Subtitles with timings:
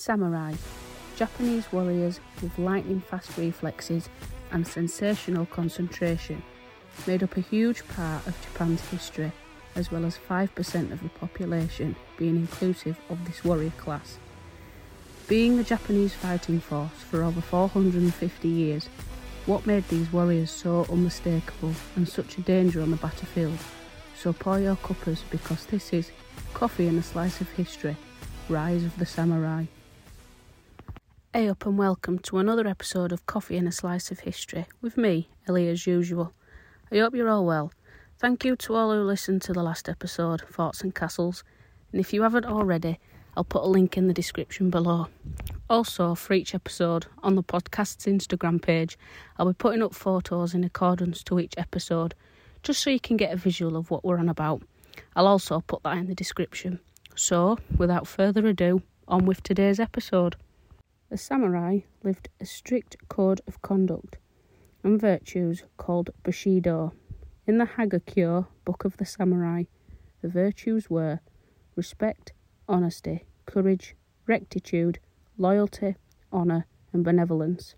[0.00, 0.54] Samurai,
[1.14, 4.08] Japanese warriors with lightning fast reflexes
[4.50, 6.42] and sensational concentration,
[7.06, 9.30] made up a huge part of Japan's history,
[9.76, 14.16] as well as 5% of the population being inclusive of this warrior class.
[15.28, 18.88] Being the Japanese fighting force for over 450 years,
[19.44, 23.58] what made these warriors so unmistakable and such a danger on the battlefield?
[24.16, 26.10] So pour your cuppers because this is
[26.54, 27.98] Coffee and a Slice of History
[28.48, 29.66] Rise of the Samurai.
[31.32, 34.96] Hey up and welcome to another episode of Coffee and a Slice of History with
[34.96, 36.32] me, Ellie, as usual.
[36.90, 37.72] I hope you're all well.
[38.18, 41.44] Thank you to all who listened to the last episode, Forts and Castles,
[41.92, 42.98] and if you haven't already,
[43.36, 45.06] I'll put a link in the description below.
[45.68, 48.98] Also, for each episode on the podcast's Instagram page,
[49.38, 52.12] I'll be putting up photos in accordance to each episode,
[52.64, 54.62] just so you can get a visual of what we're on about.
[55.14, 56.80] I'll also put that in the description.
[57.14, 60.34] So, without further ado, on with today's episode.
[61.10, 64.18] The samurai lived a strict code of conduct
[64.84, 66.92] and virtues called Bushido.
[67.48, 69.64] In the Hagakure Book of the Samurai,
[70.22, 71.18] the virtues were
[71.74, 72.32] respect,
[72.68, 73.96] honesty, courage,
[74.28, 75.00] rectitude,
[75.36, 75.96] loyalty,
[76.32, 77.74] honour, and benevolence.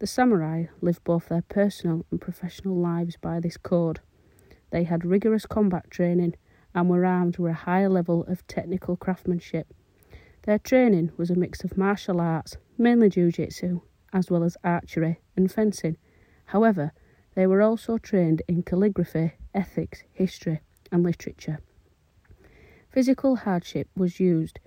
[0.00, 4.00] The samurai lived both their personal and professional lives by this code.
[4.70, 6.34] They had rigorous combat training
[6.74, 9.72] and were armed with a high level of technical craftsmanship.
[10.42, 13.80] Their training was a mix of martial arts, mainly jiu jitsu,
[14.12, 15.96] as well as archery and fencing.
[16.46, 16.92] However,
[17.34, 21.58] they were also trained in calligraphy, ethics, history, and literature.
[22.90, 24.58] Physical hardship was used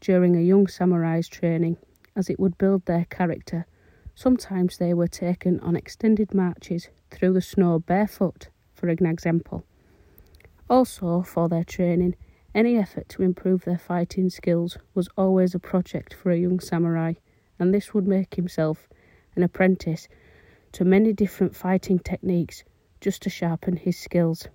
[0.00, 1.76] during a young samurai's training
[2.14, 3.66] as it would build their character.
[4.14, 9.64] Sometimes they were taken on extended marches through the snow barefoot, for an example.
[10.68, 12.14] Also, for their training,
[12.54, 17.14] any effort to improve their fighting skills was always a project for a young samurai,
[17.58, 18.88] and this would make himself
[19.36, 20.08] an apprentice
[20.72, 22.64] to many different fighting techniques
[23.00, 24.48] just to sharpen his skills.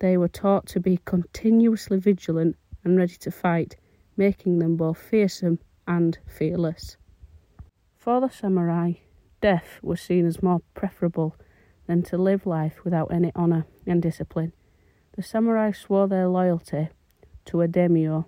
[0.00, 3.76] They were taught to be continuously vigilant and ready to fight,
[4.16, 6.96] making them both fearsome and fearless.
[7.96, 8.94] For the samurai,
[9.40, 11.36] death was seen as more preferable
[11.86, 14.52] than to live life without any honour and discipline.
[15.14, 16.88] The samurai swore their loyalty
[17.46, 18.26] to a daimyo.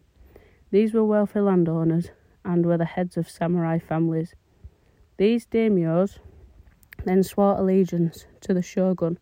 [0.70, 2.10] These were wealthy landowners
[2.44, 4.34] and were the heads of samurai families.
[5.16, 6.18] These daimyos
[7.04, 9.18] then swore allegiance to the shogun.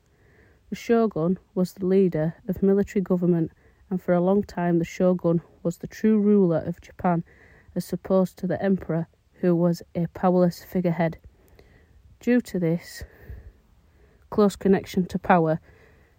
[0.71, 3.53] The shogun was the leader of military government,
[3.91, 7.25] and for a long time the shogun was the true ruler of Japan,
[7.75, 9.07] as opposed to the emperor,
[9.41, 11.19] who was a powerless figurehead.
[12.21, 13.05] Due to this
[14.31, 15.61] close connection to power,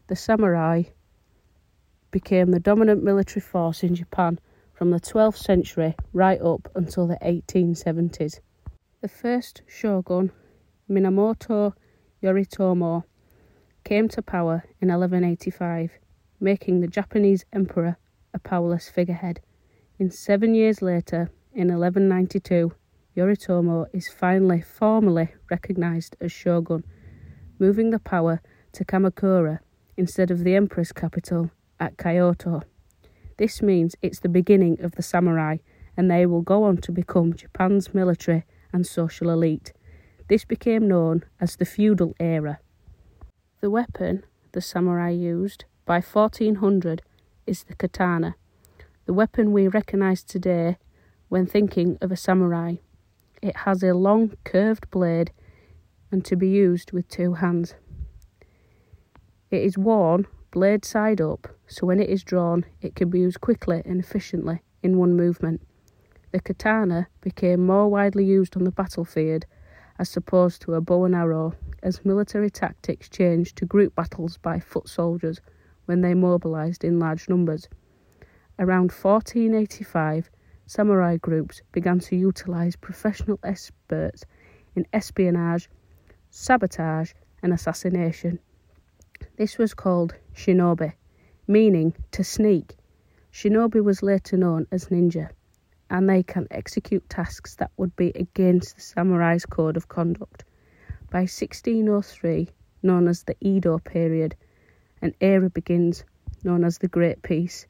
[0.08, 0.84] the samurai
[2.12, 4.40] became the dominant military force in Japan
[4.74, 8.40] from the 12th century right up until the 1870s.
[9.02, 10.32] The first shogun,
[10.90, 11.74] Minamoto
[12.24, 13.04] Yoritomo,
[13.84, 15.92] came to power in 1185,
[16.40, 17.98] making the Japanese emperor
[18.34, 19.40] a powerless figurehead.
[20.00, 22.72] In seven years later, in 1192,
[23.16, 26.84] Yoritomo is finally formally recognized as shogun,
[27.58, 28.42] moving the power
[28.74, 29.60] to Kamakura
[29.96, 32.62] instead of the emperor's capital at Kyoto.
[33.38, 35.58] This means it's the beginning of the samurai,
[35.96, 39.74] and they will go on to become Japan's military and social elite.
[40.28, 42.60] This became known as the feudal era.
[43.62, 47.02] The weapon the samurai used by 1400
[47.46, 48.36] is the katana,
[49.06, 50.78] the weapon we recognise today
[51.30, 52.76] when thinking of a samurai.
[53.42, 55.32] It has a long curved blade
[56.12, 57.76] and to be used with two hands.
[59.52, 63.42] It is worn blade side up, so when it is drawn, it can be used
[63.42, 65.62] quickly and efficiently in one movement.
[66.32, 69.46] The katana became more widely used on the battlefield
[70.00, 74.60] as opposed to a bow and arrow, as military tactics changed to group battles by
[74.60, 75.42] foot soldiers
[75.86, 77.68] when they mobilised in large numbers.
[78.60, 80.30] Around 1485,
[80.66, 84.26] samurai groups began to utilise professional experts
[84.76, 85.70] in espionage,
[86.30, 88.40] sabotage, and assassination
[89.38, 90.94] this was called shinobi,
[91.48, 92.76] meaning to sneak.
[93.32, 95.30] Shinobi was later known as ninja,
[95.90, 100.44] and they can execute tasks that would be against the samurai's code of conduct.
[101.12, 102.50] By 1603,
[102.82, 104.36] known as the Edo period,
[105.04, 106.04] an era begins
[106.44, 107.68] known as the Great Peace.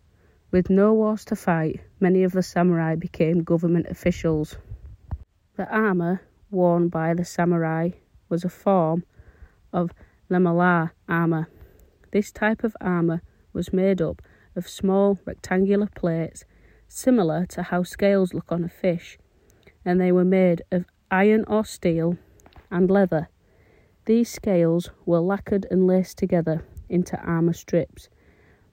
[0.52, 4.56] With no wars to fight, many of the samurai became government officials.
[5.58, 7.90] The armour worn by the samurai
[8.30, 9.04] was a form
[9.74, 9.92] of
[10.30, 11.50] lamellar armour.
[12.12, 13.22] This type of armour
[13.54, 14.22] was made up
[14.56, 16.46] of small rectangular plates,
[16.88, 19.18] similar to how scales look on a fish,
[19.84, 22.18] and they were made of iron or steel
[22.72, 23.30] and leather.
[24.06, 28.10] These scales were lacquered and laced together into armour strips.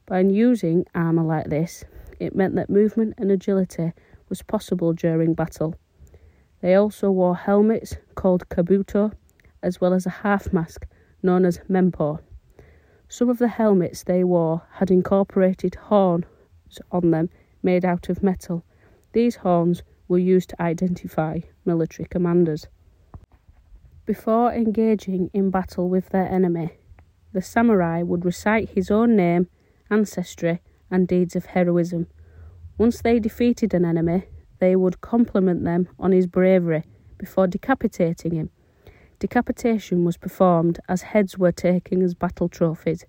[0.07, 1.85] By using armour like this,
[2.21, 3.93] it meant that movement and agility
[4.29, 5.75] was possible during battle.
[6.61, 9.13] They also wore helmets called kabuto,
[9.63, 10.87] as well as a half mask
[11.23, 12.21] known as mempo.
[13.09, 16.25] Some of the helmets they wore had incorporated horns
[16.91, 17.31] on them
[17.63, 18.65] made out of metal.
[19.13, 22.67] These horns were used to identify military commanders.
[24.07, 26.73] Before engaging in battle with their enemy,
[27.33, 29.49] the samurai would recite his own name,
[29.91, 30.61] ancestry,
[30.91, 32.07] and deeds of heroism.
[32.77, 34.25] Once they defeated an enemy,
[34.59, 36.85] they would compliment them on his bravery
[37.19, 38.51] before decapitating him.
[39.25, 43.07] Decapitation was performed as heads were taken as battle trophies.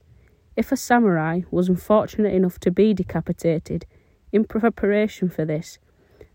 [0.55, 3.85] If a samurai was unfortunate enough to be decapitated,
[4.31, 5.77] in preparation for this,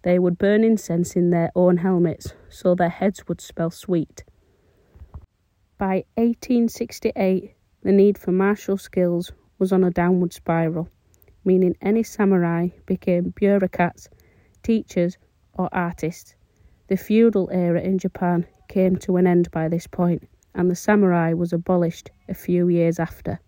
[0.02, 4.22] they would burn incense in their own helmets so their heads would smell sweet.
[5.78, 10.90] By 1868, the need for martial skills was on a downward spiral,
[11.42, 14.10] meaning any samurai became bureaucrats,
[14.62, 15.16] teachers,
[15.54, 16.34] or artists.
[16.90, 21.32] The feudal era in Japan came to an end by this point, and the samurai
[21.34, 23.38] was abolished a few years after.